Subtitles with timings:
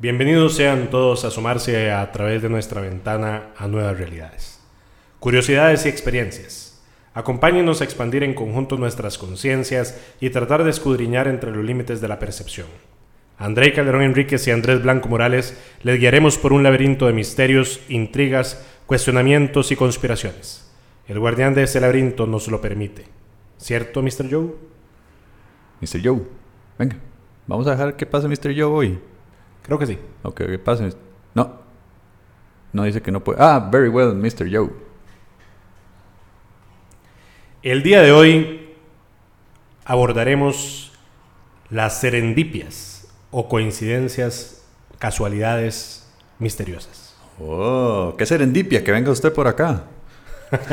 [0.00, 4.58] Bienvenidos sean todos a sumarse a través de nuestra ventana a nuevas realidades.
[5.18, 6.82] Curiosidades y experiencias.
[7.12, 12.08] Acompáñenos a expandir en conjunto nuestras conciencias y tratar de escudriñar entre los límites de
[12.08, 12.66] la percepción.
[13.36, 18.66] André Calderón Enríquez y Andrés Blanco Morales les guiaremos por un laberinto de misterios, intrigas,
[18.86, 20.72] cuestionamientos y conspiraciones.
[21.08, 23.04] El guardián de ese laberinto nos lo permite.
[23.58, 24.30] ¿Cierto, Mr.
[24.30, 24.54] Joe?
[25.82, 26.00] Mr.
[26.02, 26.22] Joe,
[26.78, 26.96] venga,
[27.46, 28.54] vamos a dejar que pase Mr.
[28.58, 29.09] Joe hoy.
[29.70, 29.98] Creo que sí.
[30.24, 30.92] Ok, que pase.
[31.32, 31.60] No.
[32.72, 33.40] No dice que no puede.
[33.40, 34.52] Ah, very well, Mr.
[34.52, 34.68] Joe.
[37.62, 38.74] El día de hoy
[39.84, 40.90] abordaremos
[41.68, 44.66] las serendipias o coincidencias,
[44.98, 47.14] casualidades misteriosas.
[47.38, 49.84] Oh, qué serendipia que venga usted por acá.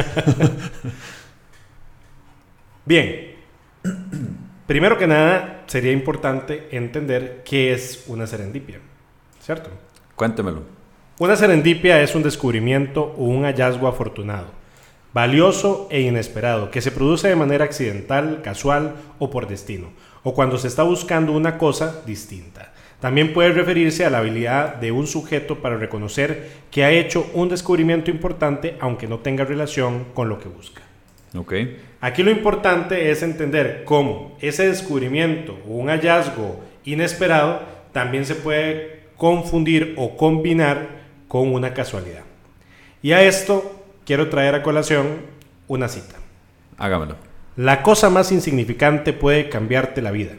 [2.84, 3.36] Bien,
[4.66, 8.80] primero que nada sería importante entender qué es una serendipia,
[9.48, 9.70] ¿cierto?
[10.18, 10.64] Cuéntemelo.
[11.20, 14.48] Una serendipia es un descubrimiento o un hallazgo afortunado,
[15.14, 20.58] valioso e inesperado, que se produce de manera accidental, casual o por destino, o cuando
[20.58, 22.74] se está buscando una cosa distinta.
[23.00, 27.48] También puede referirse a la habilidad de un sujeto para reconocer que ha hecho un
[27.48, 30.82] descubrimiento importante aunque no tenga relación con lo que busca.
[31.38, 31.54] Ok.
[32.02, 37.62] Aquí lo importante es entender cómo ese descubrimiento o un hallazgo inesperado
[37.94, 40.88] también se puede confundir o combinar
[41.28, 42.24] con una casualidad.
[43.02, 45.08] Y a esto quiero traer a colación
[45.68, 46.16] una cita.
[46.78, 47.16] Hágamelo.
[47.56, 50.34] La cosa más insignificante puede cambiarte la vida.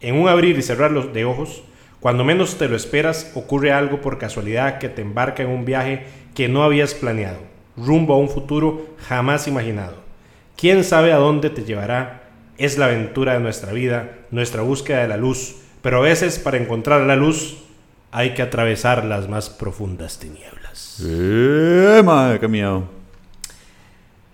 [0.00, 1.62] En un abrir y cerrar los de ojos,
[2.00, 6.06] cuando menos te lo esperas, ocurre algo por casualidad que te embarca en un viaje
[6.34, 7.38] que no habías planeado,
[7.76, 9.96] rumbo a un futuro jamás imaginado.
[10.56, 12.22] ¿Quién sabe a dónde te llevará?
[12.58, 16.56] Es la aventura de nuestra vida, nuestra búsqueda de la luz, pero a veces para
[16.56, 17.58] encontrar la luz
[18.12, 21.02] hay que atravesar las más profundas tinieblas.
[21.04, 22.84] Eh, madre, qué miedo.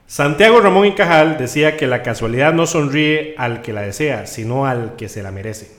[0.08, 4.66] Santiago Ramón y Cajal decía que la casualidad no sonríe al que la desea, sino
[4.66, 5.70] al que se la merece.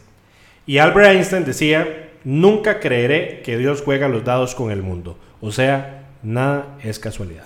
[0.65, 5.17] Y Albert Einstein decía, nunca creeré que Dios juega los dados con el mundo.
[5.41, 7.45] O sea, nada es casualidad.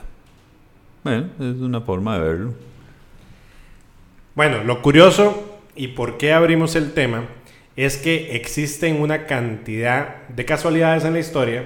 [1.03, 2.53] Bueno, es una forma de verlo.
[4.35, 7.23] Bueno, lo curioso y por qué abrimos el tema
[7.75, 11.63] es que existen una cantidad de casualidades en la historia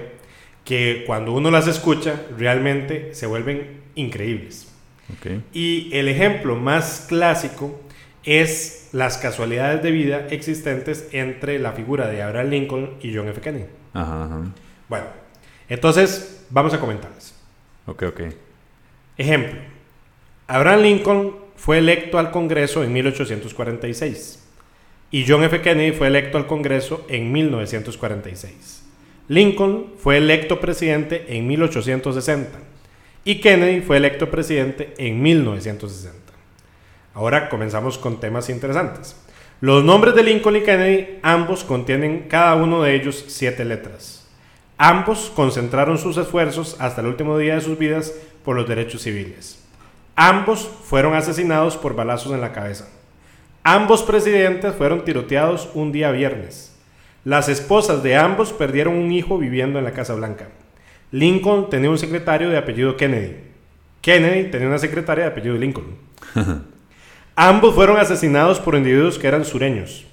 [0.64, 4.68] que cuando uno las escucha realmente se vuelven increíbles.
[5.52, 7.80] Y el ejemplo más clásico
[8.24, 13.40] es las casualidades de vida existentes entre la figura de Abraham Lincoln y John F.
[13.40, 13.64] Kennedy.
[13.94, 14.42] Ajá, ajá.
[14.88, 15.06] Bueno,
[15.68, 16.76] entonces vamos a.
[17.86, 18.20] Ok, ok.
[19.16, 19.58] Ejemplo,
[20.46, 24.47] Abraham Lincoln fue electo al Congreso en 1846
[25.10, 25.60] y John F.
[25.62, 28.84] Kennedy fue electo al Congreso en 1946.
[29.28, 32.58] Lincoln fue electo presidente en 1860
[33.24, 36.32] y Kennedy fue electo presidente en 1960.
[37.14, 39.16] Ahora comenzamos con temas interesantes.
[39.60, 44.28] Los nombres de Lincoln y Kennedy ambos contienen cada uno de ellos siete letras.
[44.76, 48.14] Ambos concentraron sus esfuerzos hasta el último día de sus vidas
[48.44, 49.64] por los derechos civiles.
[50.14, 52.88] Ambos fueron asesinados por balazos en la cabeza.
[53.62, 56.74] Ambos presidentes fueron tiroteados un día viernes.
[57.24, 60.48] Las esposas de ambos perdieron un hijo viviendo en la Casa Blanca.
[61.10, 63.36] Lincoln tenía un secretario de apellido Kennedy.
[64.00, 65.96] Kennedy tenía una secretaria de apellido Lincoln.
[67.36, 70.06] Ambos fueron asesinados por individuos que eran sureños.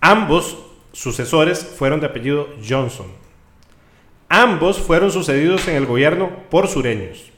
[0.00, 0.58] Ambos
[0.92, 3.06] sucesores fueron de apellido Johnson.
[4.28, 7.30] Ambos fueron sucedidos en el gobierno por sureños.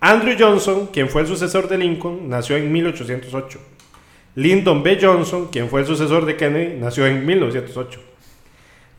[0.00, 3.60] Andrew Johnson, quien fue el sucesor de Lincoln, nació en 1808.
[4.38, 5.00] Lyndon B.
[5.02, 7.98] Johnson, quien fue el sucesor de Kennedy, nació en 1908.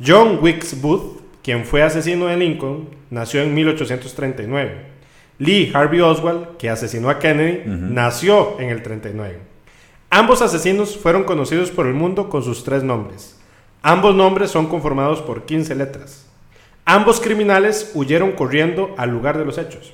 [0.06, 4.82] John Wilkes Booth, quien fue asesino de Lincoln, nació en 1839.
[5.38, 9.40] Lee Harvey Oswald, que asesinó a Kennedy, nació en el 39.
[10.10, 13.40] Ambos asesinos fueron conocidos por el mundo con sus tres nombres.
[13.82, 16.28] Ambos nombres son conformados por 15 letras.
[16.84, 19.94] Ambos criminales huyeron corriendo al lugar de los hechos.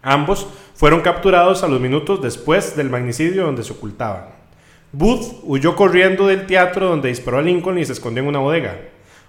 [0.00, 4.40] Ambos fueron capturados a los minutos después del magnicidio donde se ocultaban.
[4.92, 8.76] Booth huyó corriendo del teatro donde disparó a Lincoln y se escondió en una bodega.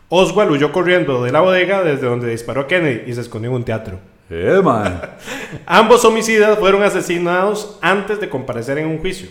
[0.10, 3.56] Oswald huyó corriendo de la bodega desde donde disparó a Kennedy y se escondió en
[3.56, 4.00] un teatro.
[4.30, 5.02] Eh, man.
[5.66, 9.30] Ambos homicidas fueron asesinados antes de comparecer en un juicio.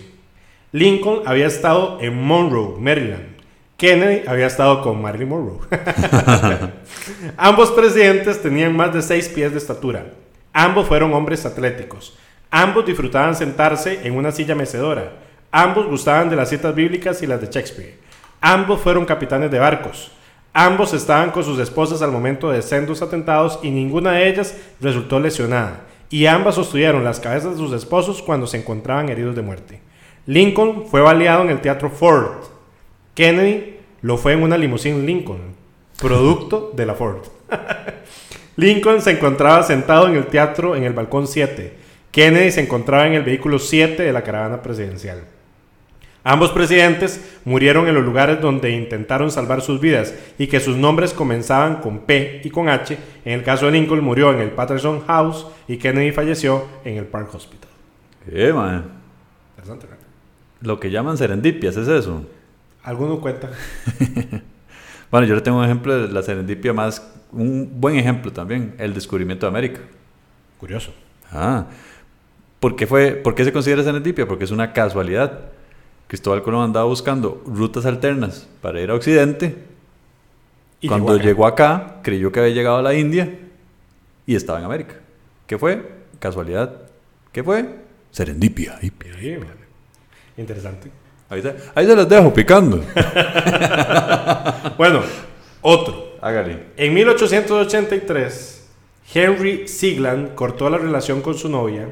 [0.72, 3.36] Lincoln había estado en Monroe, Maryland.
[3.76, 5.60] Kennedy había estado con Marilyn Monroe.
[7.36, 10.06] Ambos presidentes tenían más de 6 pies de estatura.
[10.52, 12.16] Ambos fueron hombres atléticos.
[12.50, 15.12] Ambos disfrutaban sentarse en una silla mecedora.
[15.54, 17.98] Ambos gustaban de las citas bíblicas y las de Shakespeare.
[18.40, 20.10] Ambos fueron capitanes de barcos.
[20.54, 25.20] Ambos estaban con sus esposas al momento de sendos atentados y ninguna de ellas resultó
[25.20, 25.82] lesionada.
[26.08, 29.80] Y ambas sostuvieron las cabezas de sus esposos cuando se encontraban heridos de muerte.
[30.24, 32.44] Lincoln fue baleado en el Teatro Ford.
[33.14, 35.54] Kennedy lo fue en una limusina Lincoln,
[36.00, 37.26] producto de la Ford.
[38.56, 41.76] Lincoln se encontraba sentado en el teatro en el balcón 7.
[42.10, 45.24] Kennedy se encontraba en el vehículo 7 de la caravana presidencial.
[46.24, 51.12] Ambos presidentes murieron en los lugares donde intentaron salvar sus vidas y que sus nombres
[51.12, 52.96] comenzaban con P y con H.
[53.24, 57.06] En el caso de Lincoln murió en el Patterson House y Kennedy falleció en el
[57.06, 57.70] Park Hospital.
[58.30, 58.84] Eh, man.
[60.60, 62.24] Lo que llaman serendipias, ¿es eso?
[62.84, 63.50] ¿Alguno cuenta?
[65.10, 68.94] bueno, yo le tengo un ejemplo de la serendipia más, un buen ejemplo también, el
[68.94, 69.80] descubrimiento de América.
[70.58, 70.92] Curioso.
[71.32, 71.66] Ah,
[72.60, 74.26] ¿por qué, fue, ¿por qué se considera serendipia?
[74.26, 75.51] Porque es una casualidad.
[76.12, 79.56] Cristóbal Colón andaba buscando rutas alternas para ir a Occidente.
[80.82, 82.00] Y Cuando llegó acá.
[82.02, 83.30] creyó que había llegado a la India
[84.26, 84.96] y estaba en América.
[85.46, 85.82] ¿Qué fue?
[86.18, 86.82] Casualidad.
[87.32, 87.64] ¿Qué fue?
[88.10, 88.78] Serendipia.
[90.36, 90.90] Interesante.
[91.30, 91.42] Ahí,
[91.74, 92.76] ahí se los dejo picando.
[94.76, 95.00] bueno,
[95.62, 96.18] otro.
[96.20, 96.64] Hágale.
[96.76, 98.68] En 1883,
[99.14, 101.88] Henry Sigland cortó la relación con su novia,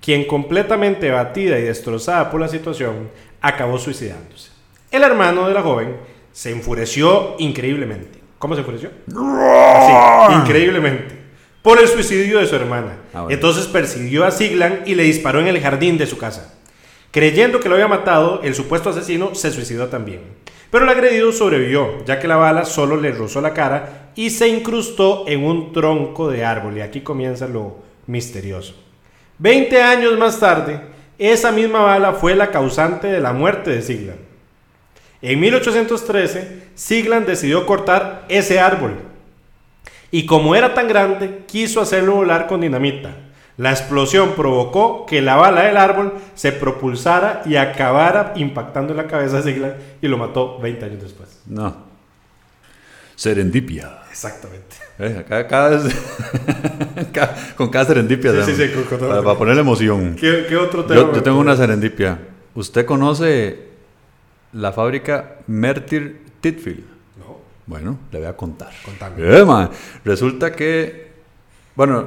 [0.00, 3.08] quien completamente batida y destrozada por la situación,
[3.42, 4.50] acabó suicidándose.
[4.90, 5.96] El hermano de la joven
[6.32, 8.20] se enfureció increíblemente.
[8.38, 8.90] ¿Cómo se enfureció?
[9.08, 11.20] Sí, increíblemente.
[11.62, 12.96] Por el suicidio de su hermana.
[13.14, 16.54] Ah, Entonces persiguió a Siglan y le disparó en el jardín de su casa.
[17.12, 20.22] Creyendo que lo había matado, el supuesto asesino se suicidó también.
[20.70, 24.48] Pero el agredido sobrevivió, ya que la bala solo le rozó la cara y se
[24.48, 26.78] incrustó en un tronco de árbol.
[26.78, 28.74] Y aquí comienza lo misterioso.
[29.38, 30.80] Veinte años más tarde,
[31.28, 34.18] esa misma bala fue la causante de la muerte de Sigland.
[35.20, 38.94] En 1813, Sigland decidió cortar ese árbol.
[40.10, 43.10] Y como era tan grande, quiso hacerlo volar con dinamita.
[43.56, 49.06] La explosión provocó que la bala del árbol se propulsara y acabara impactando en la
[49.06, 51.40] cabeza de Sigland y lo mató 20 años después.
[51.46, 51.91] No.
[53.16, 54.02] Serendipia.
[54.10, 54.76] Exactamente.
[54.98, 55.24] Eh,
[57.56, 58.44] con cada serendipia.
[58.44, 60.16] Sí, sí, sí, para, ponerle emoción.
[60.16, 61.12] ¿Qué, otro tema?
[61.12, 62.18] Yo, tengo una serendipia.
[62.54, 63.68] ¿Usted conoce
[64.52, 66.84] la fábrica Mertir Titfield?
[67.18, 67.38] No.
[67.66, 68.70] Bueno, le voy a contar.
[68.84, 69.16] Contame.
[69.18, 69.68] Eh,
[70.04, 71.12] Resulta que,
[71.74, 72.06] bueno,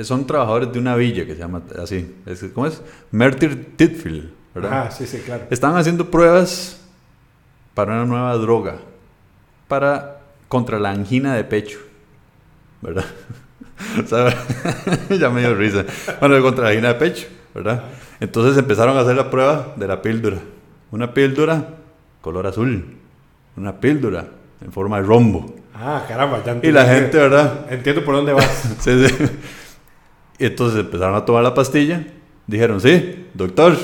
[0.00, 2.16] son trabajadores de una villa que se llama así.
[2.54, 2.80] ¿Cómo es?
[3.10, 4.86] Mertir Titfield, ¿verdad?
[4.86, 5.44] Ah, sí, sí, claro.
[5.50, 6.80] Están haciendo pruebas
[7.74, 8.78] para una nueva droga.
[9.68, 10.17] Para
[10.48, 11.78] contra la angina de pecho.
[12.80, 13.04] ¿verdad?
[15.18, 15.84] ya me dio risa.
[16.20, 17.84] Bueno, contra la angina de pecho, ¿verdad?
[18.20, 20.38] Entonces empezaron a hacer la prueba de la píldora.
[20.90, 21.68] Una píldora
[22.20, 22.96] color azul.
[23.56, 24.26] Una píldora
[24.64, 25.54] en forma de rombo.
[25.74, 27.66] Ah, caramba, ya Y la gente, ¿verdad?
[27.70, 28.76] Entiendo por dónde vas.
[28.80, 29.14] sí, sí.
[30.38, 32.04] Y entonces empezaron a tomar la pastilla.
[32.46, 33.76] Dijeron, sí, doctor,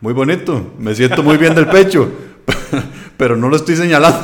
[0.00, 2.10] muy bonito, me siento muy bien del pecho,
[3.16, 4.18] pero no lo estoy señalando.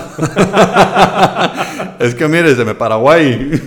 [1.98, 3.60] Es que mire, se me Paraguay.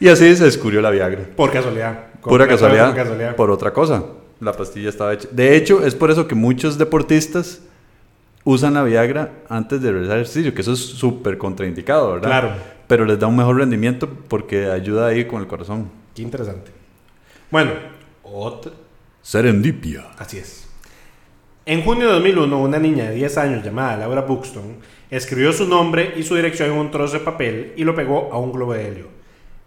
[0.00, 1.22] y así se descubrió la Viagra.
[1.36, 2.12] Por casualidad.
[2.22, 4.04] Pura casualidad, Por otra cosa.
[4.40, 5.28] La pastilla estaba hecha.
[5.30, 7.60] De hecho, es por eso que muchos deportistas
[8.44, 12.28] usan la Viagra antes de realizar ejercicio, que eso es súper contraindicado, ¿verdad?
[12.28, 12.50] Claro.
[12.86, 15.90] Pero les da un mejor rendimiento porque ayuda ahí con el corazón.
[16.14, 16.70] Qué interesante.
[17.50, 17.72] Bueno,
[18.22, 18.72] otra.
[19.22, 20.06] Serendipia.
[20.18, 20.68] Así es.
[21.64, 24.78] En junio de 2001, una niña de 10 años llamada Laura Buxton
[25.12, 28.38] escribió su nombre y su dirección en un trozo de papel y lo pegó a
[28.38, 29.06] un globo de helio.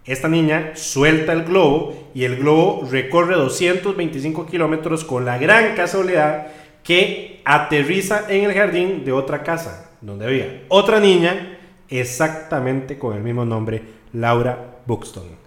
[0.04, 6.48] Esta niña suelta el globo y el globo recorre 225 kilómetros con la gran casualidad
[6.82, 13.22] que aterriza en el jardín de otra casa, donde había otra niña exactamente con el
[13.22, 15.46] mismo nombre, Laura Buxton.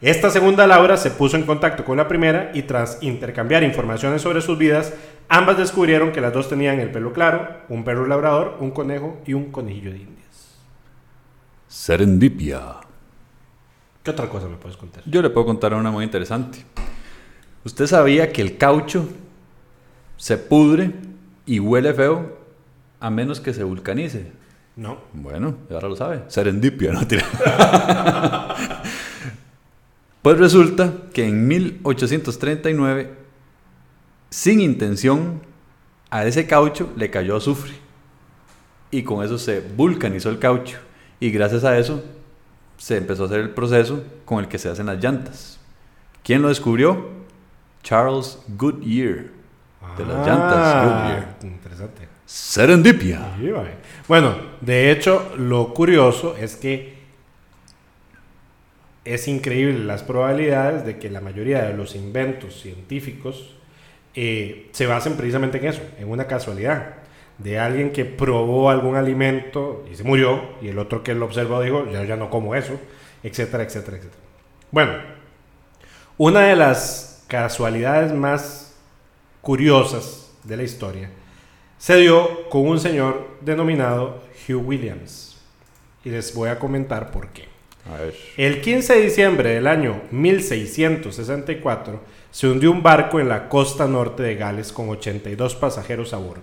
[0.00, 4.42] Esta segunda Laura se puso en contacto con la primera y tras intercambiar informaciones sobre
[4.42, 4.92] sus vidas,
[5.28, 9.34] Ambas descubrieron que las dos tenían el pelo claro, un perro labrador, un conejo y
[9.34, 10.56] un conejillo de indias.
[11.66, 12.76] Serendipia.
[14.02, 15.02] ¿Qué otra cosa me puedes contar?
[15.04, 16.64] Yo le puedo contar una muy interesante.
[17.64, 19.08] ¿Usted sabía que el caucho
[20.16, 20.92] se pudre
[21.44, 22.38] y huele feo
[23.00, 24.30] a menos que se vulcanice?
[24.76, 24.98] No.
[25.12, 26.22] Bueno, ahora lo sabe.
[26.28, 27.00] Serendipia, ¿no?
[30.22, 33.25] pues resulta que en 1839
[34.36, 35.40] sin intención,
[36.10, 37.72] a ese caucho le cayó azufre.
[38.90, 40.76] Y con eso se vulcanizó el caucho.
[41.18, 42.04] Y gracias a eso
[42.76, 45.58] se empezó a hacer el proceso con el que se hacen las llantas.
[46.22, 47.08] ¿Quién lo descubrió?
[47.82, 49.30] Charles Goodyear.
[49.96, 51.36] De las llantas ah, Goodyear.
[51.42, 52.08] Interesante.
[52.26, 53.38] Serendipia.
[54.06, 56.94] Bueno, de hecho, lo curioso es que
[59.06, 63.55] es increíble las probabilidades de que la mayoría de los inventos científicos
[64.16, 66.94] eh, se basen precisamente en eso, en una casualidad.
[67.38, 71.60] De alguien que probó algún alimento y se murió, y el otro que lo observó
[71.60, 72.80] dijo, ya, ya no como eso,
[73.22, 74.22] etcétera, etcétera, etcétera.
[74.70, 74.94] Bueno,
[76.16, 78.74] una de las casualidades más
[79.42, 81.10] curiosas de la historia
[81.78, 85.36] se dio con un señor denominado Hugh Williams.
[86.04, 87.48] Y les voy a comentar por qué.
[88.36, 92.00] El 15 de diciembre del año 1664
[92.36, 96.42] se hundió un barco en la costa norte de Gales con 82 pasajeros a bordo.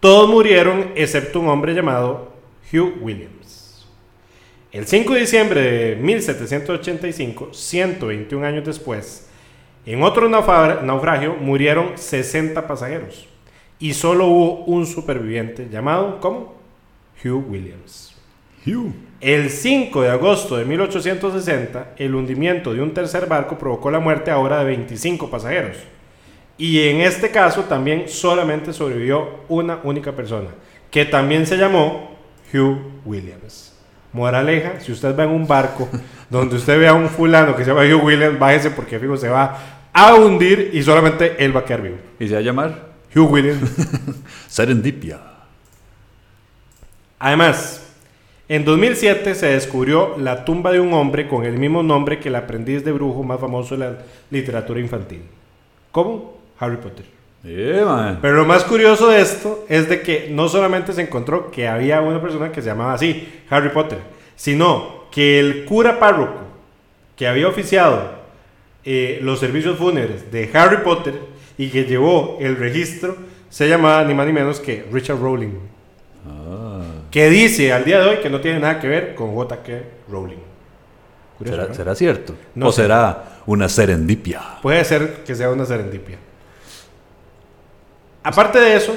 [0.00, 2.34] Todos murieron excepto un hombre llamado
[2.70, 3.86] Hugh Williams.
[4.70, 9.30] El 5 de diciembre de 1785, 121 años después,
[9.86, 13.26] en otro naufragio murieron 60 pasajeros
[13.78, 16.54] y solo hubo un superviviente llamado ¿cómo?
[17.24, 18.17] Hugh Williams.
[19.20, 24.30] El 5 de agosto de 1860, el hundimiento de un tercer barco provocó la muerte
[24.30, 25.76] ahora de 25 pasajeros.
[26.56, 30.50] Y en este caso también solamente sobrevivió una única persona,
[30.90, 32.16] que también se llamó
[32.52, 33.74] Hugh Williams.
[34.12, 35.88] Moraleja, si usted va en un barco
[36.30, 39.28] donde usted vea a un fulano que se llama Hugh Williams, bájese porque fijo se
[39.28, 39.58] va
[39.92, 41.96] a hundir y solamente él va a quedar vivo.
[42.18, 42.88] ¿Y se va a llamar?
[43.14, 43.70] Hugh Williams.
[44.48, 45.18] Serendipia.
[47.18, 47.87] Además,
[48.48, 52.36] en 2007 se descubrió la tumba de un hombre con el mismo nombre que el
[52.36, 53.98] aprendiz de brujo más famoso de la
[54.30, 55.22] literatura infantil.
[55.92, 56.38] ¿Cómo?
[56.58, 57.04] Harry Potter.
[57.42, 62.00] Pero lo más curioso de esto es de que no solamente se encontró que había
[62.00, 63.98] una persona que se llamaba así, Harry Potter,
[64.34, 66.40] sino que el cura párroco
[67.16, 68.18] que había oficiado
[68.84, 71.14] eh, los servicios fúnebres de Harry Potter
[71.56, 73.16] y que llevó el registro
[73.50, 75.52] se llamaba ni más ni menos que Richard Rowling.
[77.10, 79.72] Que dice al día de hoy que no tiene nada que ver con J.K.
[80.08, 80.48] Rowling.
[81.72, 82.34] ¿Será, cierto?
[82.60, 84.40] ¿O será una serendipia?
[84.60, 86.18] Puede ser que sea una serendipia.
[88.24, 88.96] Aparte de eso,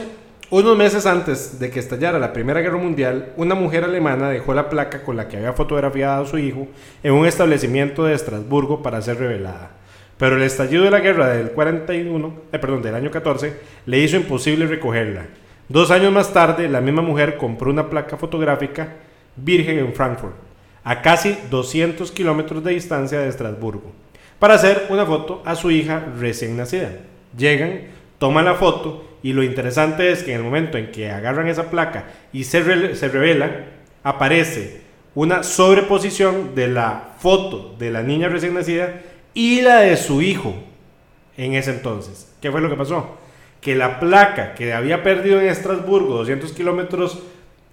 [0.50, 4.70] unos meses antes de que estallara la Primera Guerra Mundial, una mujer alemana dejó la
[4.70, 6.68] placa con la que había fotografiado a su hijo
[7.04, 9.72] en un establecimiento de Estrasburgo para ser revelada.
[10.18, 13.54] Pero el estallido de la guerra del 41, eh, perdón, del año 14
[13.86, 15.28] le hizo imposible recogerla.
[15.72, 18.90] Dos años más tarde, la misma mujer compró una placa fotográfica
[19.38, 20.34] virgen en Frankfurt,
[20.84, 23.94] a casi 200 kilómetros de distancia de Estrasburgo,
[24.38, 26.90] para hacer una foto a su hija recién nacida.
[27.38, 27.84] Llegan,
[28.20, 31.70] toman la foto y lo interesante es que en el momento en que agarran esa
[31.70, 33.68] placa y se, revela,
[34.04, 34.82] aparece
[35.16, 40.54] una sobreposición de la foto de la niña recién nacida y la de su hijo
[41.38, 42.30] en ese entonces.
[42.42, 43.21] ¿Qué fue lo que pasó?
[43.62, 47.22] Que la placa que había perdido en Estrasburgo, 200 kilómetros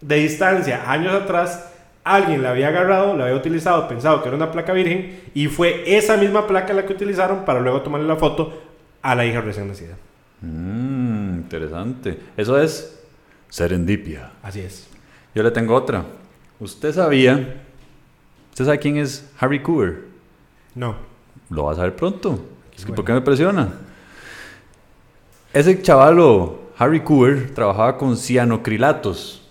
[0.00, 1.72] de distancia, años atrás,
[2.04, 5.96] alguien la había agarrado, la había utilizado, pensado que era una placa virgen, y fue
[5.96, 8.62] esa misma placa la que utilizaron para luego tomarle la foto
[9.02, 9.96] a la hija recién nacida.
[10.40, 12.18] Mmm, interesante.
[12.36, 13.02] Eso es
[13.48, 14.30] serendipia.
[14.42, 14.88] Así es.
[15.34, 16.04] Yo le tengo otra.
[16.60, 17.56] ¿Usted sabía?
[18.50, 20.04] ¿Usted sabe quién es Harry Cooper?
[20.74, 20.96] No.
[21.50, 22.44] Lo vas a ver pronto.
[22.94, 23.72] ¿Por qué me presiona?
[25.52, 29.42] Ese chavalo, Harry Cooper, trabajaba con cianocrilatos.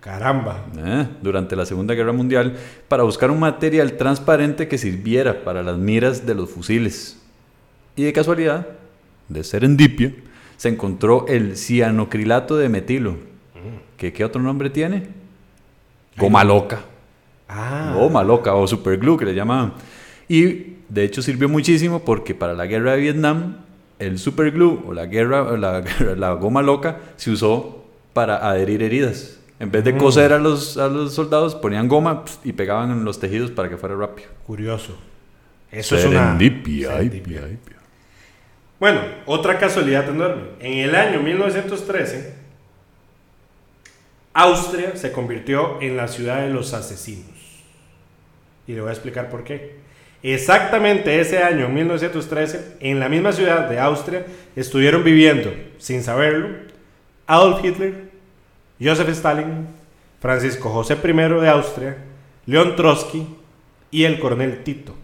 [0.00, 0.64] Caramba.
[0.76, 2.56] Eh, durante la Segunda Guerra Mundial
[2.88, 7.20] para buscar un material transparente que sirviera para las miras de los fusiles.
[7.96, 8.66] Y de casualidad,
[9.28, 10.14] de serendipia,
[10.58, 13.12] se encontró el cianocrilato de metilo.
[13.12, 13.96] Mm.
[13.96, 15.08] ¿Qué otro nombre tiene?
[16.16, 16.80] Goma loca.
[17.48, 17.94] Ah.
[17.96, 19.72] Goma loca o superglue que le llamaban.
[20.28, 23.65] Y de hecho sirvió muchísimo porque para la guerra de Vietnam
[23.98, 25.82] el superglue o la guerra la,
[26.16, 29.38] la goma loca se usó para adherir heridas.
[29.58, 29.98] En vez de mm.
[29.98, 33.76] coser a los, a los soldados, ponían goma y pegaban en los tejidos para que
[33.76, 34.28] fuera rápido.
[34.46, 34.96] Curioso.
[35.70, 36.36] Eso es una...
[38.78, 40.42] Bueno, otra casualidad enorme.
[40.60, 42.34] En el año 1913,
[44.34, 47.30] Austria se convirtió en la ciudad de los asesinos.
[48.66, 49.76] Y le voy a explicar por qué.
[50.28, 56.48] Exactamente ese año, 1913, en la misma ciudad de Austria, estuvieron viviendo, sin saberlo,
[57.28, 58.10] Adolf Hitler,
[58.82, 59.68] Joseph Stalin,
[60.20, 61.98] Francisco José I de Austria,
[62.44, 63.24] León Trotsky
[63.92, 64.96] y el coronel Tito,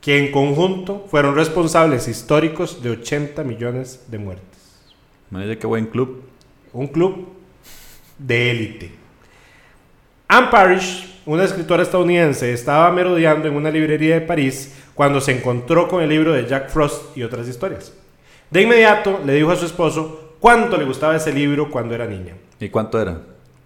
[0.00, 4.86] que en conjunto fueron responsables históricos de 80 millones de muertes.
[5.30, 6.22] Imagínate qué buen club.
[6.72, 7.28] Un club
[8.16, 8.92] de élite.
[10.26, 15.88] Anne Parrish una escritora estadounidense, estaba merodeando en una librería de París cuando se encontró
[15.88, 17.92] con el libro de Jack Frost y otras historias.
[18.50, 22.34] De inmediato le dijo a su esposo, cuánto le gustaba ese libro cuando era niña.
[22.58, 23.18] ¿Y cuánto era?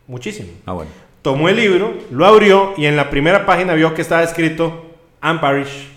[0.06, 0.50] Muchísimo.
[0.66, 0.90] Ah, bueno.
[1.22, 4.86] Tomó el libro, lo abrió y en la primera página vio que estaba escrito
[5.20, 5.88] Anne Parish,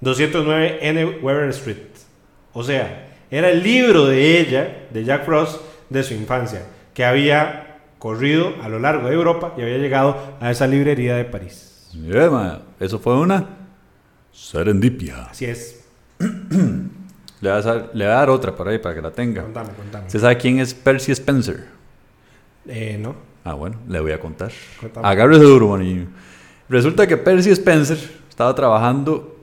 [0.00, 1.04] 209 N.
[1.22, 1.76] Weber Street.
[2.52, 6.62] O sea, era el libro de ella, de Jack Frost, de su infancia,
[6.94, 11.24] que había corrido a lo largo de Europa y había llegado a esa librería de
[11.24, 11.88] París.
[11.92, 12.60] Yeah, ma.
[12.78, 13.46] Eso fue una
[14.32, 15.24] serendipia.
[15.30, 15.84] Así es.
[17.40, 19.42] Le voy, a dar, le voy a dar otra por ahí para que la tenga.
[19.42, 20.06] Contame, contame.
[20.06, 21.66] ¿Usted sabe quién es Percy Spencer?
[22.66, 23.14] Eh, ¿no?
[23.44, 24.50] Ah, bueno, le voy a contar.
[24.80, 25.06] Contame.
[25.06, 26.06] Agárrese duro, manillo.
[26.68, 27.98] Resulta que Percy Spencer
[28.28, 29.36] estaba trabajando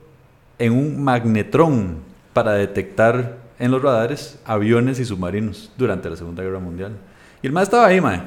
[0.57, 1.99] en un magnetrón
[2.33, 6.93] para detectar en los radares aviones y submarinos durante la Segunda Guerra Mundial.
[7.41, 8.21] Y el mae estaba ahí, mae.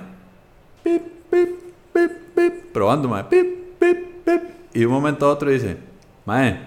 [0.87, 1.51] Pip, pip,
[1.93, 3.25] pip, pip, probando, mae.
[3.25, 4.43] Pip, pip, pip.
[4.73, 5.77] Y de un momento a otro dice,
[6.25, 6.61] mae,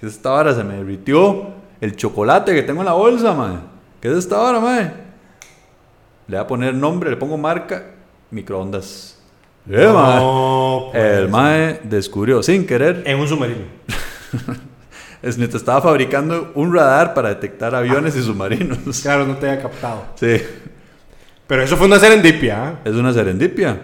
[0.00, 0.54] ¿qué es esta vara?
[0.54, 1.48] Se me derritió
[1.78, 3.58] el chocolate que tengo en la bolsa, mae.
[4.00, 4.84] ¿Qué es esta vara, mae?
[6.28, 7.84] Le voy a poner nombre, le pongo marca,
[8.30, 9.18] microondas.
[9.68, 10.90] Eh, mae.
[10.90, 11.04] Pues.
[11.04, 13.66] El mae descubrió sin querer En un submarino.
[15.36, 19.02] neta, estaba fabricando un radar para detectar aviones y submarinos.
[19.02, 20.06] Claro, no te había captado.
[20.14, 20.40] Sí,
[21.48, 22.68] Pero eso fue una serendipia.
[22.68, 22.80] ¿ah?
[22.84, 23.80] es una serendipia.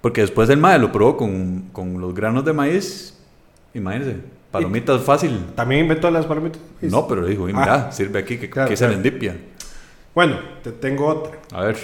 [0.00, 3.16] Porque después el mae lo probó con, con los granos de maíz.
[3.74, 4.16] Imagínense,
[4.50, 5.38] palomitas fácil.
[5.54, 6.60] También inventó las palomitas.
[6.82, 7.60] No, pero dijo, y Ah.
[7.60, 8.92] mira, sirve aquí, que, Claro, que claro.
[8.92, 9.36] serendipia.
[10.14, 11.38] Bueno, te tengo otra.
[11.52, 11.76] A ver,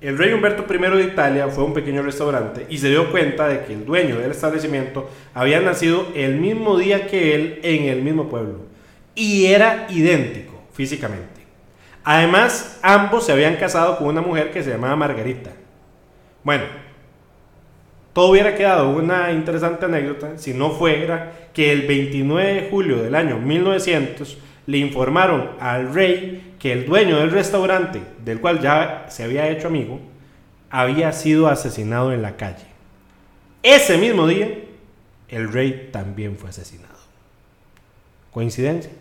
[0.00, 3.48] El rey Humberto I de Italia fue a un pequeño restaurante y se dio cuenta
[3.48, 8.02] de que el dueño del establecimiento había nacido el mismo día que él en el
[8.02, 8.60] mismo pueblo.
[9.14, 11.35] Y era idéntico físicamente.
[12.08, 15.50] Además, ambos se habían casado con una mujer que se llamaba Margarita.
[16.44, 16.62] Bueno,
[18.12, 23.16] todo hubiera quedado una interesante anécdota si no fuera que el 29 de julio del
[23.16, 29.24] año 1900 le informaron al rey que el dueño del restaurante, del cual ya se
[29.24, 29.98] había hecho amigo,
[30.70, 32.66] había sido asesinado en la calle.
[33.64, 34.48] Ese mismo día,
[35.28, 36.94] el rey también fue asesinado.
[38.30, 38.92] ¿Coincidencia?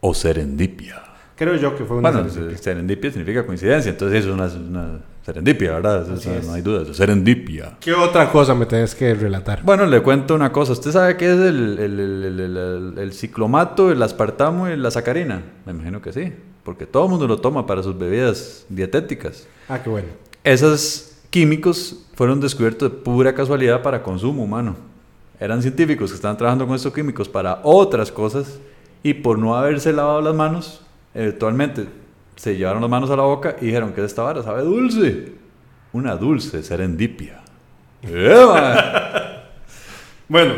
[0.00, 1.15] o serendipia.
[1.36, 2.58] Creo yo que fue una Bueno, serendipia.
[2.62, 6.10] serendipia significa coincidencia, entonces eso es una, una serendipia, ¿verdad?
[6.10, 7.76] Eso no- hay duda, eso es serendipia.
[7.78, 9.62] ¿Qué otra cosa me tenés que relatar?
[9.62, 10.72] Bueno, le cuento una cosa.
[10.72, 14.76] ¿Usted sabe qué es el, el, el, el- el- el- el ciclomato, el aspartamo y
[14.76, 15.42] la sacarina?
[15.66, 16.32] Me imagino que sí,
[16.64, 19.46] porque todo el mundo lo toma para sus bebidas dietéticas.
[19.68, 20.08] Ah, qué bueno.
[20.42, 24.74] Esos químicos fueron descubiertos de pura casualidad para consumo humano.
[25.38, 28.58] Eran científicos que estaban trabajando con estos químicos para otras cosas
[29.02, 30.80] y por no haberse lavado las manos,
[31.16, 31.86] eventualmente
[32.36, 35.32] se llevaron las manos a la boca y dijeron que esta vara sabe dulce.
[35.92, 37.40] Una dulce serendipia.
[38.02, 39.32] ¡Eva!
[40.28, 40.54] Bueno,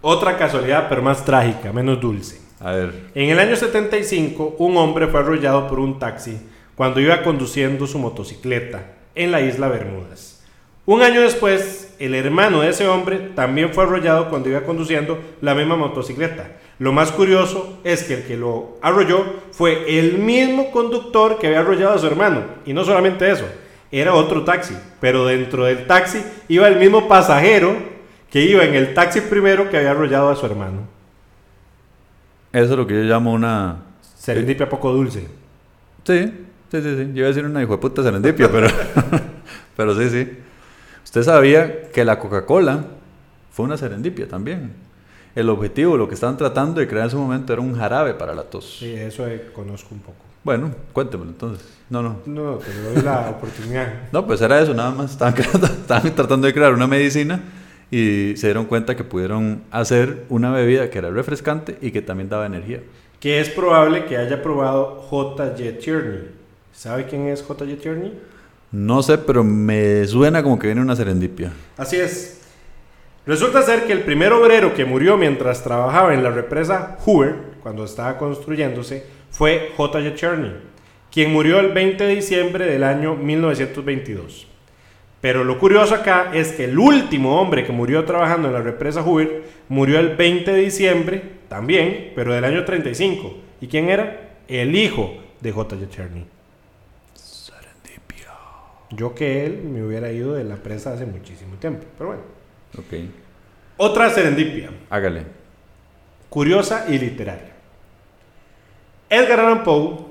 [0.00, 2.40] otra casualidad, pero más trágica, menos dulce.
[2.58, 6.36] A ver, En el año 75, un hombre fue arrollado por un taxi
[6.74, 8.82] cuando iba conduciendo su motocicleta
[9.14, 10.42] en la isla Bermudas.
[10.86, 15.54] Un año después, el hermano de ese hombre también fue arrollado cuando iba conduciendo la
[15.54, 16.50] misma motocicleta.
[16.80, 21.60] Lo más curioso es que el que lo arrolló fue el mismo conductor que había
[21.60, 22.42] arrollado a su hermano.
[22.64, 23.44] Y no solamente eso,
[23.92, 27.76] era otro taxi, pero dentro del taxi iba el mismo pasajero
[28.30, 30.88] que iba en el taxi primero que había arrollado a su hermano.
[32.50, 33.82] eso es lo que yo llamo una...
[34.16, 35.28] Serendipia poco dulce.
[36.04, 36.32] Sí,
[36.70, 37.10] sí, sí, sí.
[37.12, 38.68] Yo iba a decir una hijo de puta serendipia, pero...
[39.76, 40.30] pero sí, sí.
[41.04, 42.86] Usted sabía que la Coca-Cola
[43.50, 44.88] fue una serendipia también.
[45.34, 48.34] El objetivo, lo que estaban tratando de crear en su momento era un jarabe para
[48.34, 48.78] la tos.
[48.80, 50.16] Sí, eso eh, conozco un poco.
[50.42, 51.66] Bueno, cuéntemelo entonces.
[51.88, 52.16] No, no.
[52.26, 53.92] No, te doy la oportunidad.
[54.12, 55.12] No, pues era eso, nada más.
[55.12, 57.40] Estaban, creando- estaban tratando de crear una medicina
[57.90, 62.28] y se dieron cuenta que pudieron hacer una bebida que era refrescante y que también
[62.28, 62.80] daba energía.
[63.20, 65.78] Que es probable que haya probado J.J.
[65.78, 66.28] Tierney.
[66.72, 67.76] ¿Sabe quién es J.J.
[67.80, 68.18] Tierney?
[68.72, 71.52] No sé, pero me suena como que viene una serendipia.
[71.76, 72.39] Así es.
[73.26, 77.84] Resulta ser que el primer obrero que murió mientras trabajaba en la represa Hoover, cuando
[77.84, 80.14] estaba construyéndose, fue J.J.
[80.14, 80.52] Tierney,
[81.12, 84.46] quien murió el 20 de diciembre del año 1922.
[85.20, 89.02] Pero lo curioso acá es que el último hombre que murió trabajando en la represa
[89.02, 93.34] Hoover murió el 20 de diciembre también, pero del año 35.
[93.60, 94.38] ¿Y quién era?
[94.48, 95.86] El hijo de J.J.
[95.88, 96.24] Tierney.
[97.12, 98.28] Serendipia.
[98.88, 102.39] Yo que él me hubiera ido de la presa hace muchísimo tiempo, pero bueno.
[102.78, 102.94] Ok.
[103.76, 105.24] Otra serendipia, Hágale.
[106.28, 107.50] curiosa y literaria.
[109.08, 110.06] Edgar Allan Poe,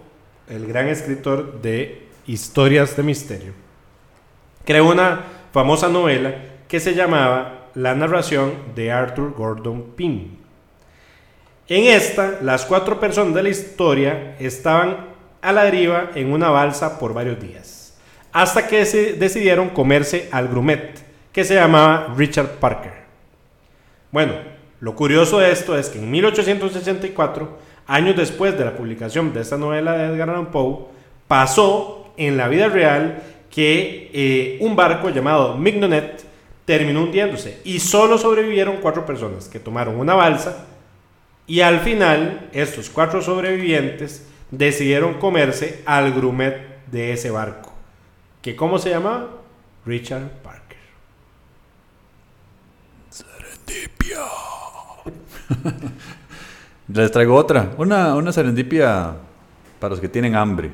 [0.50, 3.54] el gran escritor de historias de misterio,
[4.66, 6.36] creó una famosa novela
[6.68, 10.38] que se llamaba La narración de Arthur Gordon Pym.
[11.68, 15.08] En esta, las cuatro personas de la historia estaban
[15.42, 17.98] a la deriva en una balsa por varios días,
[18.32, 21.00] hasta que se decidieron comerse al grumet,
[21.32, 22.94] que se llamaba Richard Parker.
[24.12, 24.34] Bueno,
[24.82, 29.58] lo curioso de esto es que en 1864, años después de la publicación de esta
[29.58, 30.86] novela de Edgar Allan Poe,
[31.28, 36.24] pasó en la vida real que eh, un barco llamado Mignonet
[36.66, 40.68] terminó hundiéndose y solo sobrevivieron cuatro personas que tomaron una balsa
[41.48, 47.74] y al final estos cuatro sobrevivientes decidieron comerse al grumet de ese barco,
[48.42, 49.30] que ¿cómo se llamaba?
[49.86, 50.49] Richard Parker.
[53.70, 54.26] Serendipia.
[56.94, 59.14] Les traigo otra, una, una serendipia
[59.80, 60.72] para los que tienen hambre.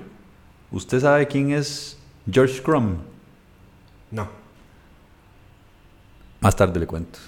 [0.72, 1.98] ¿Usted sabe quién es
[2.30, 2.98] George Crumb?
[4.12, 4.28] No.
[6.40, 7.20] Más tarde le cuento.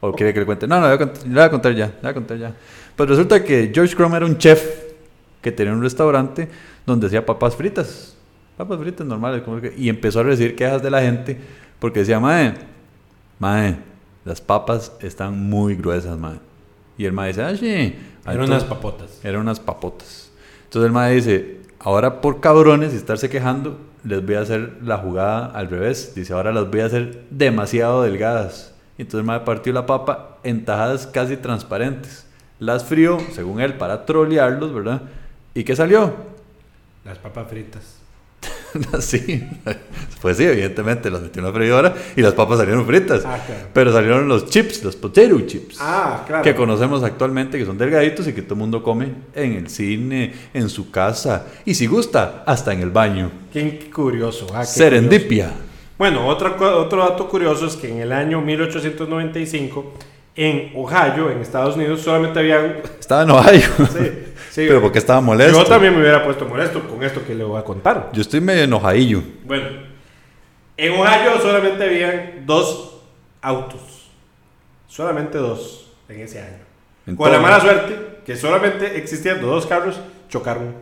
[0.00, 0.66] ¿O quiere que le cuente?
[0.66, 2.54] No, no, le voy a contar, ya, le voy a contar ya.
[2.96, 4.64] Pues resulta que George Crumb era un chef
[5.42, 6.48] que tenía un restaurante
[6.86, 8.16] donde hacía papas fritas.
[8.56, 9.42] Papas fritas normales.
[9.42, 11.36] Como que, y empezó a recibir quejas de la gente
[11.78, 12.54] porque decía, mae,
[13.38, 13.89] mae,
[14.24, 16.38] las papas están muy gruesas, mae.
[16.98, 17.96] Y el mae dice, ah, sí.
[18.26, 19.24] Eran unas papotas.
[19.24, 20.30] Eran unas papotas.
[20.64, 24.98] Entonces el mae dice, ahora por cabrones y estarse quejando, les voy a hacer la
[24.98, 26.14] jugada al revés.
[26.14, 28.74] Dice, ahora las voy a hacer demasiado delgadas.
[28.98, 32.26] Entonces me partió la papa en tajadas casi transparentes.
[32.58, 35.02] Las frío, según él, para trolearlos, ¿verdad?
[35.54, 36.14] ¿Y qué salió?
[37.04, 37.99] Las papas fritas.
[39.00, 39.46] sí,
[40.20, 43.22] pues sí, evidentemente las metió en la freidora y las papas salieron fritas.
[43.24, 43.38] Ah,
[43.72, 45.78] Pero salieron los chips, los potato chips.
[45.80, 46.42] Ah, claro.
[46.42, 50.32] Que conocemos actualmente, que son delgaditos y que todo el mundo come en el cine,
[50.54, 53.30] en su casa y si gusta, hasta en el baño.
[53.52, 54.46] Qué curioso.
[54.54, 55.50] Ah, Serendipia.
[55.98, 59.94] Bueno, otro, otro dato curioso es que en el año 1895
[60.36, 62.78] en Ohio, en Estados Unidos, solamente habían...
[62.98, 63.68] Estaba en Ohio.
[63.92, 64.10] Sí,
[64.50, 64.66] sí.
[64.68, 65.58] Pero porque estaba molesto.
[65.58, 68.10] Yo también me hubiera puesto molesto con esto que le voy a contar.
[68.12, 69.22] Yo estoy medio enojadillo.
[69.44, 69.68] Bueno,
[70.76, 73.00] en Ohio solamente habían dos
[73.40, 74.10] autos.
[74.86, 77.16] Solamente dos en ese año.
[77.16, 80.74] con la mala suerte que solamente existían dos carros, chocaron.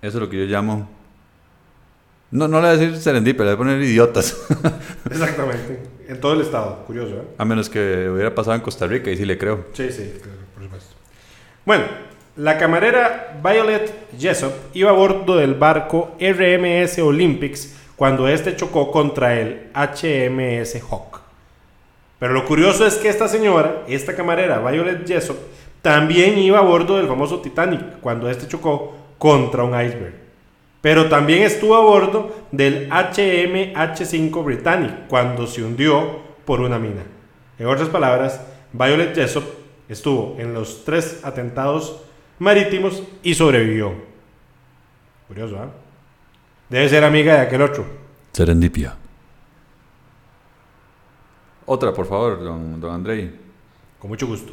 [0.00, 0.88] Eso es lo que yo llamo
[2.30, 4.36] no, no le voy a decir serendipia, le voy a poner idiotas.
[5.10, 5.80] Exactamente.
[6.06, 7.22] En todo el estado, curioso, ¿eh?
[7.38, 9.66] A menos que hubiera pasado en Costa Rica y sí le creo.
[9.72, 10.12] Sí, sí,
[10.54, 10.94] por supuesto.
[11.66, 11.84] Bueno,
[12.36, 19.38] la camarera Violet Jessop iba a bordo del barco RMS Olympics cuando este chocó contra
[19.38, 21.20] el HMS Hawk.
[22.18, 25.36] Pero lo curioso es que esta señora, esta camarera Violet Jessop,
[25.82, 30.14] también iba a bordo del famoso Titanic cuando este chocó contra un iceberg.
[30.80, 37.02] Pero también estuvo a bordo del HMH5 Britannic cuando se hundió por una mina.
[37.58, 38.40] En otras palabras,
[38.72, 39.59] Violet Jessop
[39.92, 42.00] estuvo en los tres atentados
[42.38, 43.92] marítimos y sobrevivió.
[45.28, 45.70] Curioso, ¿ah?
[46.68, 47.84] Debe ser amiga de aquel otro.
[48.32, 48.94] Serendipia.
[51.66, 53.30] Otra, por favor, don, don Andrei.
[53.98, 54.52] Con mucho gusto.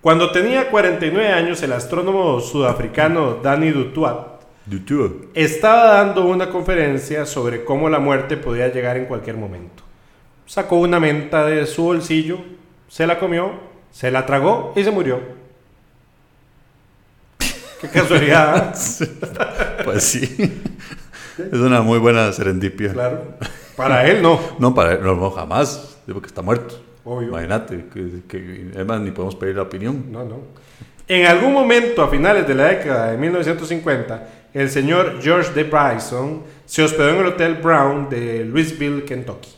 [0.00, 4.40] Cuando tenía 49 años, el astrónomo sudafricano Danny Dutuat
[5.34, 9.82] estaba dando una conferencia sobre cómo la muerte podía llegar en cualquier momento.
[10.46, 12.38] Sacó una menta de su bolsillo,
[12.90, 13.52] se la comió,
[13.92, 15.20] se la tragó y se murió.
[17.80, 18.74] Qué casualidad.
[19.00, 19.06] ¿eh?
[19.84, 20.62] pues sí.
[21.38, 22.92] Es una muy buena serendipia.
[22.92, 23.22] Claro.
[23.76, 24.38] Para él no.
[24.58, 25.98] No, para él no, jamás.
[26.04, 26.82] Digo que está muerto.
[27.06, 27.86] Imagínate,
[28.28, 30.10] que, además ni podemos pedir la opinión.
[30.10, 30.40] No, no.
[31.06, 36.42] En algún momento a finales de la década de 1950, el señor George de Bryson
[36.66, 39.50] se hospedó en el Hotel Brown de Louisville, Kentucky.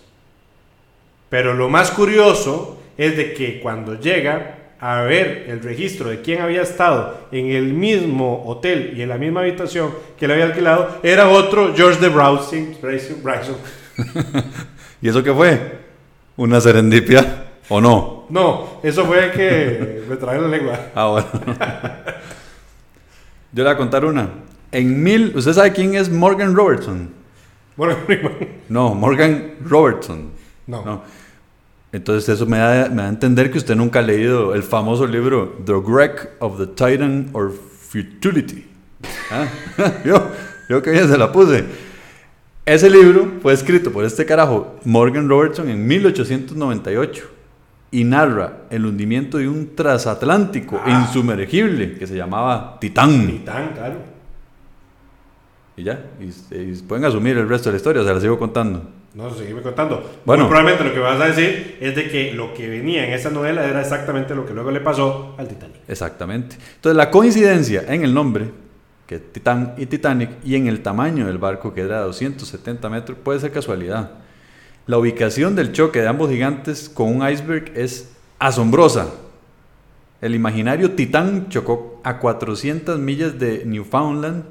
[1.28, 6.40] Pero lo más curioso es de que cuando llega a ver el registro de quién
[6.42, 10.98] había estado en el mismo hotel y en la misma habitación que le había alquilado,
[11.04, 13.56] era otro George de Bryson.
[15.00, 15.78] ¿Y eso qué fue?
[16.36, 18.26] ¿Una serendipia o no?
[18.28, 20.80] No, eso fue que me trae la lengua.
[20.94, 21.28] Ah, bueno.
[23.52, 24.30] Yo le voy a contar una.
[24.72, 27.10] En mil, ¿usted sabe quién es Morgan Robertson?
[27.76, 27.98] Morgan
[28.68, 30.30] No, Morgan Robertson.
[30.66, 31.02] No.
[31.92, 35.06] Entonces eso me da, me da a entender que usted nunca ha leído el famoso
[35.06, 38.66] libro The Wreck of the Titan or Futility.
[39.30, 39.46] ¿Ah?
[40.04, 40.30] yo,
[40.68, 41.64] yo que bien se la puse.
[42.64, 47.24] Ese libro fue escrito por este carajo Morgan Robertson en 1898
[47.90, 50.90] y narra el hundimiento de un transatlántico ah.
[50.90, 53.26] insumergible que se llamaba Titán.
[53.26, 53.96] Titán, claro.
[55.76, 58.88] Y ya, y, pueden asumir el resto de la historia, se la sigo contando.
[59.14, 60.20] No, seguime contando.
[60.24, 63.28] Bueno, probablemente lo que vas a decir es de que lo que venía en esa
[63.28, 65.76] novela era exactamente lo que luego le pasó al Titanic.
[65.86, 66.56] Exactamente.
[66.76, 68.50] Entonces, la coincidencia en el nombre,
[69.06, 73.38] que Titán y Titanic, y en el tamaño del barco, que era 270 metros, puede
[73.38, 74.12] ser casualidad.
[74.86, 79.08] La ubicación del choque de ambos gigantes con un iceberg es asombrosa.
[80.22, 84.44] El imaginario Titán chocó a 400 millas de Newfoundland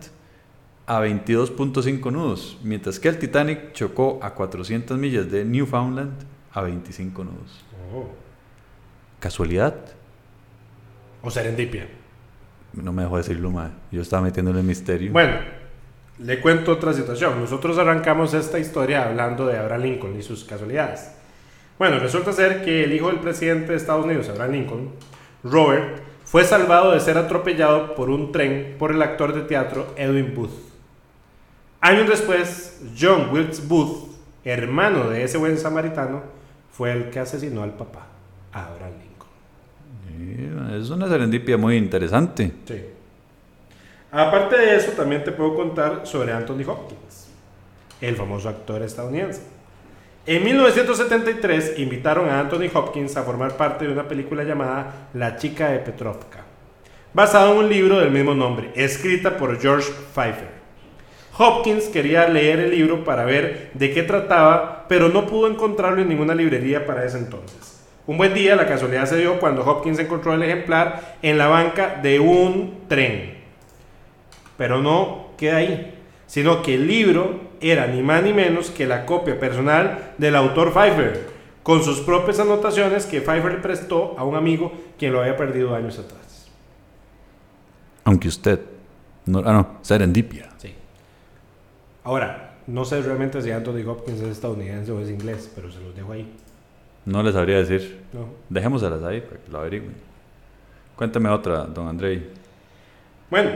[0.86, 6.14] a 22.5 nudos, mientras que el Titanic chocó a 400 millas de Newfoundland
[6.52, 7.64] a 25 nudos.
[7.94, 8.10] Oh.
[9.20, 9.76] ¿Casualidad?
[11.22, 11.88] ¿O serendipia?
[12.74, 13.72] No me dejó decirlo mal.
[13.92, 15.12] Yo estaba metiendo en el misterio.
[15.12, 15.36] Bueno,
[16.20, 17.40] le cuento otra situación.
[17.40, 21.12] Nosotros arrancamos esta historia hablando de Abraham Lincoln y sus casualidades.
[21.78, 24.92] Bueno, resulta ser que el hijo del presidente de Estados Unidos, Abraham Lincoln,
[25.44, 30.34] Robert, fue salvado de ser atropellado por un tren por el actor de teatro Edwin
[30.34, 30.71] Booth.
[31.82, 34.12] Años después, John Wilkes Booth,
[34.44, 36.22] hermano de ese buen samaritano,
[36.72, 38.06] fue el que asesinó al papá,
[38.54, 40.80] Abraham Lincoln.
[40.80, 42.52] Es una serendipia muy interesante.
[42.66, 42.82] Sí.
[44.12, 47.30] Aparte de eso, también te puedo contar sobre Anthony Hopkins,
[48.00, 49.42] el famoso actor estadounidense.
[50.28, 55.70] En 1973 invitaron a Anthony Hopkins a formar parte de una película llamada La chica
[55.70, 56.44] de Petrovka,
[57.12, 60.61] basada en un libro del mismo nombre, escrita por George Pfeiffer.
[61.42, 66.08] Hopkins quería leer el libro para ver de qué trataba, pero no pudo encontrarlo en
[66.08, 67.84] ninguna librería para ese entonces.
[68.06, 72.00] Un buen día la casualidad se dio cuando Hopkins encontró el ejemplar en la banca
[72.02, 73.40] de un tren.
[74.56, 75.96] Pero no queda ahí,
[76.28, 80.72] sino que el libro era ni más ni menos que la copia personal del autor
[80.72, 81.28] Pfeiffer,
[81.64, 85.74] con sus propias anotaciones que Pfeiffer le prestó a un amigo quien lo había perdido
[85.74, 86.52] años atrás.
[88.04, 88.60] Aunque usted,
[89.26, 90.50] no, ah no, serendipia.
[90.58, 90.76] Sí.
[92.04, 95.96] Ahora, no sé realmente si Anthony Hopkins es estadounidense o es inglés, pero se los
[95.96, 96.32] dejo ahí.
[97.06, 98.02] No les sabría decir.
[98.14, 98.28] No.
[98.50, 99.96] Dejémoselas ahí para que lo averigüen.
[100.96, 102.30] Cuéntame otra, don Andrei.
[103.30, 103.52] Bueno,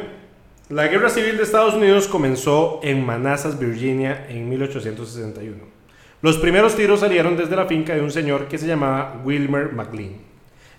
[0.69, 5.57] la guerra civil de Estados Unidos comenzó en Manassas, Virginia, en 1861.
[6.21, 10.13] Los primeros tiros salieron desde la finca de un señor que se llamaba Wilmer McLean.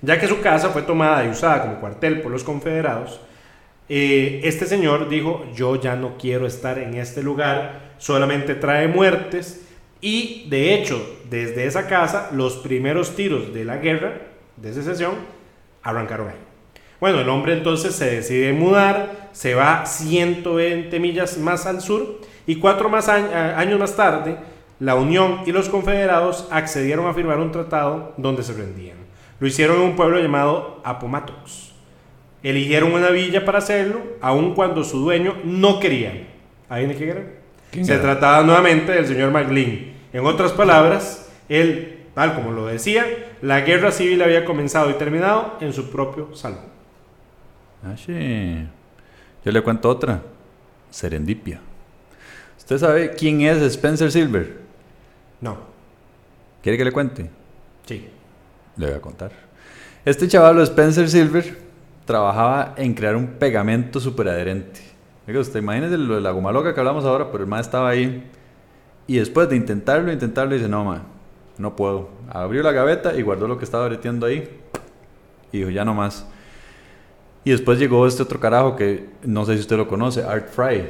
[0.03, 3.21] Ya que su casa fue tomada y usada como cuartel por los confederados,
[3.89, 9.63] eh, este señor dijo, yo ya no quiero estar en este lugar, solamente trae muertes.
[10.01, 14.21] Y de hecho, desde esa casa, los primeros tiros de la guerra
[14.57, 15.15] de secesión
[15.83, 16.37] arrancaron ahí.
[17.01, 22.57] Bueno, el hombre entonces se decide mudar, se va 120 millas más al sur y
[22.57, 24.37] cuatro más años más tarde,
[24.79, 28.97] la Unión y los confederados accedieron a firmar un tratado donde se rendían.
[29.41, 31.66] Lo hicieron en un pueblo llamado Appomattox.
[32.47, 36.29] Eligieron una villa para hacerlo, aun cuando su dueño no quería.
[36.69, 37.25] ¿Ahí qué era?
[37.73, 39.95] Se trataba nuevamente del señor McLean.
[40.13, 43.05] En otras palabras, él, tal como lo decía,
[43.43, 46.61] la guerra civil había comenzado y terminado en su propio salón.
[47.83, 48.65] Ah, sí.
[49.45, 50.23] Yo le cuento otra.
[50.89, 51.59] Serendipia.
[52.59, 54.59] ¿Usted sabe quién es Spencer Silver?
[55.41, 55.59] No.
[56.63, 57.29] ¿Quiere que le cuente?
[57.87, 58.09] Sí.
[58.77, 59.33] Le voy a contar.
[60.05, 61.66] Este chaval, Spencer Silver,
[62.07, 64.81] trabajaba en crear un pegamento super adherente.
[65.29, 67.91] Oiga, usted imagínese lo de la goma loca que hablamos ahora, pero el más estaba
[67.91, 68.25] ahí.
[69.07, 71.03] Y después de intentarlo, intentarlo, dice, no, ma,
[71.59, 72.09] no puedo.
[72.31, 74.49] Abrió la gaveta y guardó lo que estaba breteando ahí.
[75.53, 76.27] Y dijo, ya no más.
[77.45, 80.85] Y después llegó este otro carajo que no sé si usted lo conoce, Art Fry.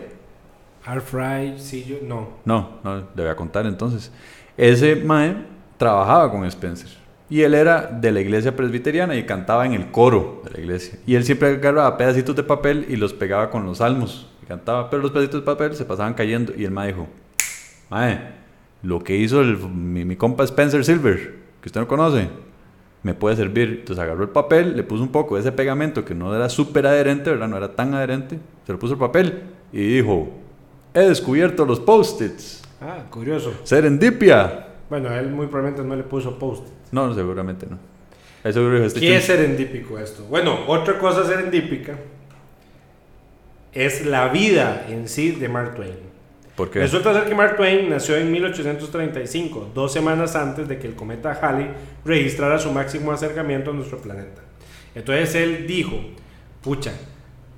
[0.84, 2.28] Art Fry, sí, yo no.
[2.44, 4.12] No, no, le voy a contar entonces.
[4.56, 5.36] Ese mae
[5.76, 7.05] trabajaba con Spencer.
[7.28, 10.98] Y él era de la iglesia presbiteriana y cantaba en el coro de la iglesia.
[11.06, 14.28] Y él siempre agarraba pedacitos de papel y los pegaba con los salmos.
[14.42, 16.52] Y cantaba, pero los pedacitos de papel se pasaban cayendo.
[16.56, 17.08] Y el ma dijo,
[17.90, 18.20] mae,
[18.82, 22.28] lo que hizo mi, compa Spencer Silver, que usted no conoce,
[23.02, 23.78] me puede servir.
[23.80, 26.86] Entonces agarró el papel, le puso un poco de ese pegamento que no era súper
[26.86, 27.48] adherente, ¿verdad?
[27.48, 28.38] No era tan adherente.
[28.66, 30.28] Se lo puso el papel y dijo,
[30.94, 32.62] he descubierto los post-its.
[32.80, 33.52] Ah, curioso.
[33.64, 34.75] Serendipia.
[34.88, 36.66] Bueno, él muy probablemente no le puso post.
[36.92, 37.78] No, seguramente no.
[38.44, 40.22] Este ¿Qué es serendípico esto?
[40.24, 41.96] Bueno, otra cosa serendípica
[43.72, 46.06] es la vida en sí de Mark Twain.
[46.54, 46.78] ¿Por qué?
[46.78, 51.32] Resulta ser que Mark Twain nació en 1835, dos semanas antes de que el cometa
[51.32, 51.70] Halley
[52.04, 54.42] registrara su máximo acercamiento a nuestro planeta.
[54.94, 55.96] Entonces él dijo,
[56.62, 56.92] pucha,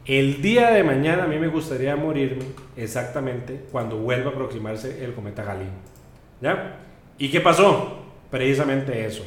[0.07, 2.45] el día de mañana a mí me gustaría morirme
[2.79, 5.69] exactamente cuando vuelva a aproximarse el cometa Halley.
[6.41, 6.88] ¿Ya?
[7.19, 7.99] ¿Y qué pasó?
[8.31, 9.25] Precisamente eso.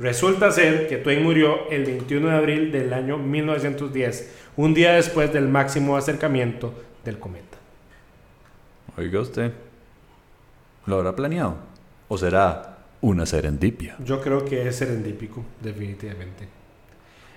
[0.00, 5.32] Resulta ser que Twain murió el 21 de abril del año 1910, un día después
[5.32, 6.72] del máximo acercamiento
[7.04, 7.58] del cometa.
[8.96, 9.52] Oiga usted,
[10.86, 11.56] ¿lo habrá planeado?
[12.08, 13.96] ¿O será una serendipia?
[14.04, 16.48] Yo creo que es serendípico, definitivamente.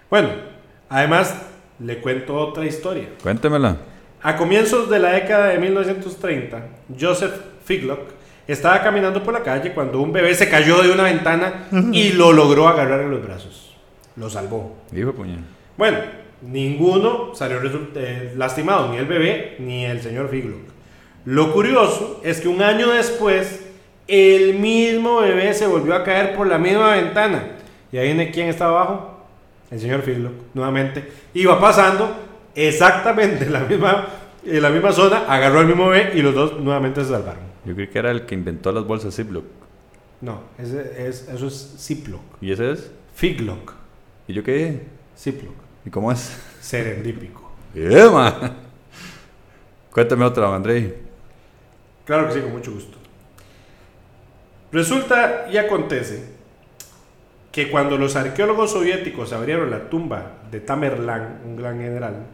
[0.10, 0.30] Bueno,
[0.90, 1.36] además
[1.80, 3.10] le cuento otra historia.
[3.22, 3.78] Cuéntemela.
[4.22, 6.66] A comienzos de la década de 1930,
[6.98, 7.34] Joseph
[7.66, 12.12] Figlock estaba caminando por la calle cuando un bebé se cayó de una ventana y
[12.14, 13.76] lo logró agarrar en los brazos.
[14.16, 14.76] Lo salvó.
[14.92, 15.40] Dijo puñal.
[15.78, 16.00] Bueno,
[16.42, 17.60] ninguno salió
[17.96, 20.74] eh, lastimado, ni el bebé ni el señor Figlock.
[21.26, 23.66] Lo curioso es que un año después,
[24.08, 27.44] el mismo bebé se volvió a caer por la misma ventana.
[27.92, 29.26] Y ahí viene quién estaba abajo.
[29.72, 31.12] El señor Figlock, nuevamente.
[31.34, 32.14] Iba pasando
[32.54, 34.08] exactamente en la misma,
[34.46, 37.53] en la misma zona, agarró al mismo bebé y los dos nuevamente se salvaron.
[37.66, 39.46] Yo creí que era el que inventó las bolsas Ziploc.
[40.22, 42.22] No, ese es, eso es Ziploc.
[42.42, 42.92] ¿Y ese es?
[43.16, 43.74] Figlock.
[44.28, 44.82] ¿Y yo qué dije?
[45.18, 45.54] Ziploc.
[45.86, 46.38] ¿Y cómo es?
[46.62, 47.52] Serendípico.
[47.76, 48.56] ¡Eh, man!
[49.92, 50.94] Cuéntame otra, Andrei.
[52.06, 52.98] Claro que sí, con mucho gusto.
[54.72, 56.24] Resulta y acontece
[57.52, 62.26] que cuando los arqueólogos soviéticos abrieron la tumba de Tamerlán, un gran general,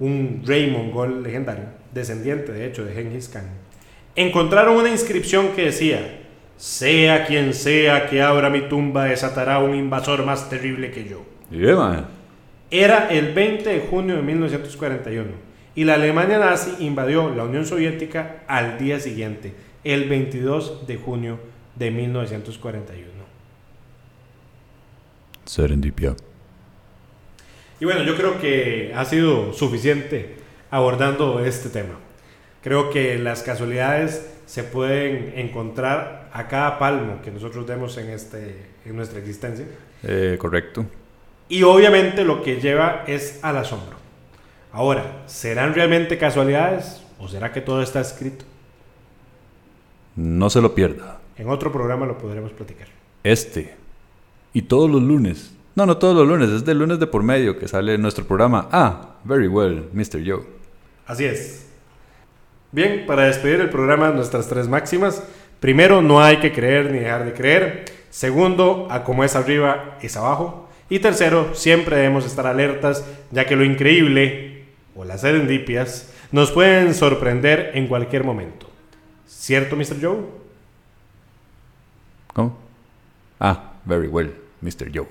[0.00, 3.48] un rey mongol legendario, descendiente de hecho de Genghis Khan,
[4.16, 6.20] encontraron una inscripción que decía,
[6.56, 11.24] sea quien sea que abra mi tumba desatará un invasor más terrible que yo.
[12.70, 15.30] Era el 20 de junio de 1941
[15.74, 21.38] y la Alemania nazi invadió la Unión Soviética al día siguiente, el 22 de junio
[21.74, 23.04] de 1941.
[25.44, 26.14] Serendipia.
[27.80, 30.36] Y bueno, yo creo que ha sido suficiente
[30.70, 31.96] abordando este tema.
[32.64, 38.56] Creo que las casualidades se pueden encontrar a cada palmo que nosotros demos en, este,
[38.86, 39.66] en nuestra existencia.
[40.02, 40.86] Eh, correcto.
[41.50, 43.98] Y obviamente lo que lleva es al asombro.
[44.72, 48.46] Ahora, ¿serán realmente casualidades o será que todo está escrito?
[50.16, 51.20] No se lo pierda.
[51.36, 52.88] En otro programa lo podremos platicar.
[53.22, 53.74] Este
[54.54, 55.52] y todos los lunes.
[55.74, 58.70] No, no todos los lunes, es del lunes de por medio que sale nuestro programa.
[58.72, 60.22] Ah, very well, Mr.
[60.24, 60.44] Joe.
[61.06, 61.73] Así es.
[62.74, 65.22] Bien, para despedir el programa, nuestras tres máximas.
[65.60, 67.84] Primero, no hay que creer ni dejar de creer.
[68.10, 70.68] Segundo, a como es arriba es abajo.
[70.88, 74.64] Y tercero, siempre debemos estar alertas, ya que lo increíble,
[74.96, 78.68] o las serendipias, nos pueden sorprender en cualquier momento.
[79.24, 80.02] ¿Cierto, Mr.
[80.02, 80.16] Joe?
[82.32, 82.58] ¿Cómo?
[83.38, 84.34] Ah, very well.
[84.60, 84.90] Mr.
[84.92, 85.06] Joe.